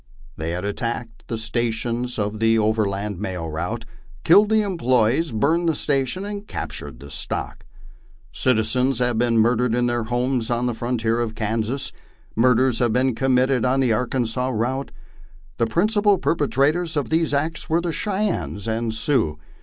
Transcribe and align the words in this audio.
They 0.35 0.49
had 0.49 0.65
attacked 0.65 1.25
the 1.27 1.37
stations 1.37 2.17
of 2.17 2.39
the 2.39 2.57
overland 2.57 3.19
mail 3.19 3.47
route, 3.51 3.85
killed 4.23 4.49
the 4.49 4.63
employees, 4.63 5.31
burned 5.31 5.69
the 5.69 5.75
station, 5.75 6.25
arid 6.25 6.47
captured 6.47 6.99
the 6.99 7.11
stock. 7.11 7.67
Citizens 8.33 8.97
had 8.97 9.19
been 9.19 9.37
murdered 9.37 9.75
in 9.75 9.85
their 9.85 10.05
homes 10.05 10.49
on 10.49 10.65
the 10.65 10.73
frontier 10.73 11.19
of 11.21 11.35
Kansas; 11.35 11.91
murders 12.35 12.79
had 12.79 12.93
been 12.93 13.13
committed 13.13 13.63
on 13.63 13.79
the 13.79 13.93
Arkansas 13.93 14.49
route. 14.49 14.89
The 15.59 15.67
principal 15.67 16.17
perpetrators 16.17 16.97
of 16.97 17.11
these 17.11 17.31
acts 17.31 17.69
were 17.69 17.79
the 17.79 17.93
Cheyennes 17.93 18.67
and 18.67 18.91
Sioux. 18.95 19.37